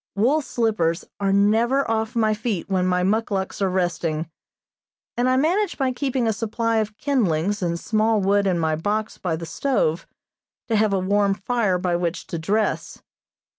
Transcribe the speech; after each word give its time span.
Wool 0.15 0.41
slippers 0.41 1.05
are 1.19 1.31
never 1.31 1.87
off 1.87 2.15
my 2.15 2.33
feet 2.33 2.67
when 2.67 2.87
my 2.87 3.03
muckluks 3.03 3.61
are 3.61 3.69
resting, 3.69 4.31
and 5.15 5.29
I 5.29 5.37
manage 5.37 5.77
by 5.77 5.91
keeping 5.91 6.25
a 6.27 6.33
supply 6.33 6.77
of 6.77 6.97
kindlings 6.97 7.61
and 7.61 7.79
small 7.79 8.19
wood 8.19 8.47
in 8.47 8.57
my 8.57 8.75
box 8.75 9.19
by 9.19 9.35
the 9.35 9.45
stove, 9.45 10.07
to 10.69 10.75
have 10.75 10.91
a 10.91 10.97
warm 10.97 11.35
fire 11.35 11.77
by 11.77 11.95
which 11.95 12.25
to 12.33 12.39
dress. 12.39 13.03